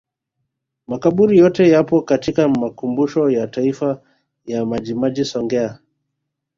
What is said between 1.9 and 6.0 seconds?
katika Makumbusho ya Taifa ya Majimaji Songea